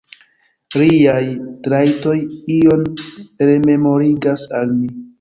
[0.81, 1.21] Liaj
[1.69, 2.15] trajtoj
[2.59, 2.91] ion
[3.49, 4.95] rememorigas al mi.